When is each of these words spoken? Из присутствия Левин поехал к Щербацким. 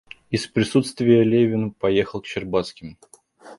Из 0.31 0.47
присутствия 0.47 1.23
Левин 1.23 1.69
поехал 1.75 2.21
к 2.21 2.25
Щербацким. 2.25 2.97